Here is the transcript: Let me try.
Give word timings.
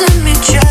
Let 0.00 0.22
me 0.22 0.32
try. 0.44 0.67